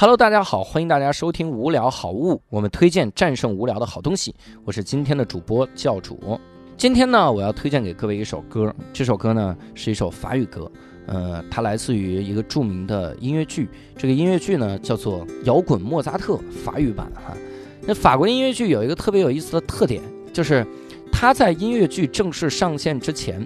[0.00, 4.32] Hello，大家好，欢迎大家收听无聊好物，我们推荐战胜无聊的好东西。
[4.64, 6.38] 我是今天的主播教主。
[6.76, 10.70] 今天呢，我要推荐给各位一首歌，这首歌呢是一首法语歌，
[11.08, 17.36] 呃，它来自于一个著名的音乐剧，这个音乐剧呢叫做《摇滚莫扎特》法语版哈。
[17.80, 20.00] 那法国音乐剧有一个特别有意思的特点，
[20.32, 20.64] 就是
[21.10, 23.44] 它在音乐剧正式上线之前，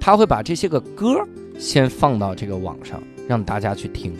[0.00, 1.24] 它会把这些个歌
[1.56, 4.12] 先放到这个网上，让大家去听。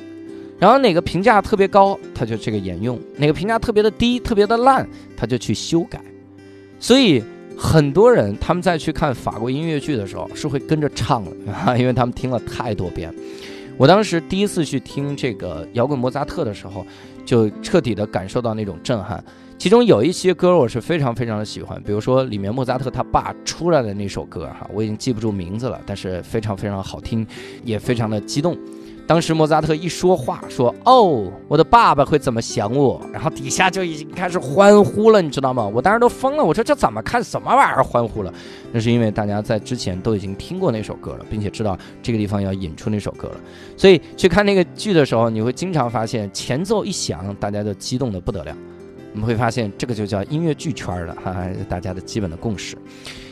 [0.58, 6.00] 然后哪个评价特别高，他就这个沿用；哪个评价特别的低、特别的烂，他就去修改。
[6.78, 7.22] 所以
[7.56, 13.12] 很多人他们在去看法国音乐剧的时候，是会跟着唱的啊，因为他们听了太多遍。
[13.76, 16.86] 我当时第一次去听这个摇滚莫扎特的时候，
[17.24, 19.22] 就彻底的感受到那种震撼。
[19.58, 27.26] 其中有一些歌我是非常非常的喜欢，比如说里面莫扎特他爸出来的那首歌哈，我已经记不住名字了，但是非常非常好听，
[27.64, 28.56] 也非常的激动。
[29.06, 35.70] 当时莫扎特一说话，说：“哦，我的爸爸会怎么想我？”然后底下就已经开始欢呼了，你知道吗？
[35.74, 38.32] 我当时都疯了，我说这怎么看什么玩意儿欢呼了？
[38.72, 43.40] 那是因为大家在之前都已经听过那首歌了，并且知道这个地方要引出那首歌了，
[43.76, 48.56] 所以去看那个剧的时候，你会经常发现前奏一响，大家都激动的不得了。
[49.14, 52.76] 我们会发现这个就叫音乐剧圈了，哈，大家的基本的共识。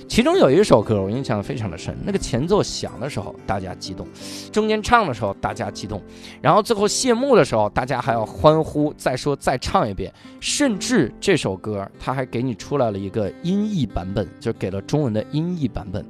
[0.08, 1.96] 其中有一首歌，我印象非常的深。
[2.04, 4.06] 那个前奏响的时候，大家激动；
[4.52, 5.98] 中间唱的时候，大家激动；
[6.40, 10.12] 然后最后谢幕的时候，大家还要欢呼，再说再唱一遍。
[10.38, 16.04] 甚至这首歌，他还给你出来了一个音译版本，就给了中文的音译版本。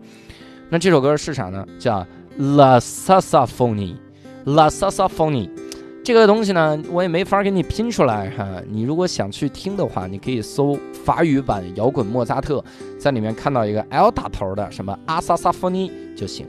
[0.68, 1.64] 那这首歌是啥呢？
[1.78, 2.04] 叫
[2.36, 5.61] La Saxophone，La Saxophone。
[6.04, 8.44] 这个东西呢，我也没法给你拼出来哈。
[8.68, 12.62] 你如果想去听的话，你可以搜法语版摇滚莫扎特，
[12.98, 16.44] 在里面看到一个 L 打头的什么阿萨萨夫尼就行。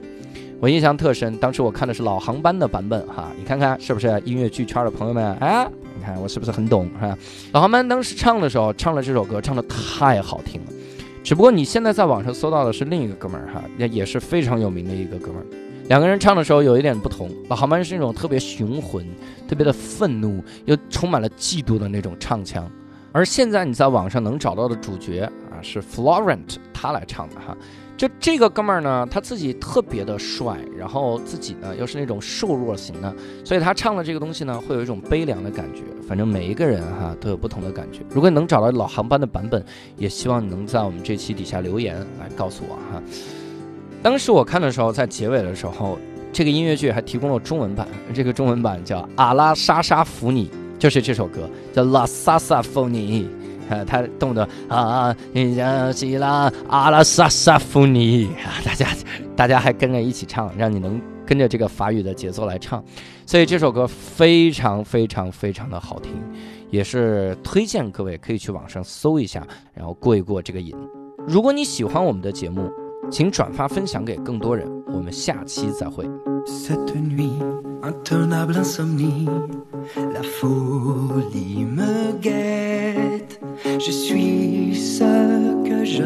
[0.59, 3.31] 我印象特深，当时我看的是老航班的版本哈。
[3.37, 5.69] 你看看是不是音乐剧圈的朋友们啊？
[5.95, 7.15] 你看我是不是很懂哈？
[7.52, 10.67] 老航班当时唱的时候，唱了这首歌，唱的太好听了。
[11.23, 15.45] 只不过你现在在网上搜到的是另一个哥们儿哈，那也是非常有名的一个哥们儿。
[15.89, 19.05] 两个人唱的时候有一点不同，老航班是那种特别雄浑、
[19.48, 22.70] 特别的愤怒，又充满了嫉妒的那种唱腔，
[23.11, 27.55] 而现在你在网上能找到的主角啊是 Florent，他来唱的哈。
[27.95, 33.14] 就这个哥们儿呢，他自己特别的帅，然后自己呢又是那种瘦弱型的，
[33.45, 35.83] 所以他唱的这个东西呢会有一种悲凉的感觉。
[36.08, 37.99] 反正每一个人哈都有不同的感觉。
[38.10, 39.64] 如果你能找到老航班的版本，
[39.95, 43.02] 也希望你能在我们这期底下留言来告诉我哈。
[44.03, 45.97] 当时我看的时候，在结尾的时候，
[46.33, 47.87] 这个音乐剧还提供了中文版。
[48.14, 50.47] 这个中文版叫《阿拉莎莎芙妮》，
[50.77, 53.23] 就是这首歌叫《拉萨萨芙妮》。
[53.69, 55.15] 呃，他动的啊，
[55.93, 58.87] 希拉阿拉萨萨芙妮啊， 大家
[59.37, 62.83] 大家还跟着一起唱，让你能跟着这个法语的节奏来唱。
[63.25, 66.11] 所以这首歌非常非常非常的好听，
[66.69, 70.75] 也是推荐各位可以去网上搜一下，然后过一过这个瘾。
[71.25, 72.69] 如果你喜欢我们的节目，
[73.11, 76.05] 请转发分享给更多人，我们下期再会。
[76.45, 77.39] Cette nuit,
[77.81, 79.27] intenable insomnie,
[80.14, 83.39] la folie me guette.
[83.80, 85.03] Je suis ce
[85.63, 86.03] que je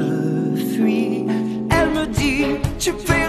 [0.75, 1.25] fuis.
[1.69, 3.26] Elle me dit, tu fais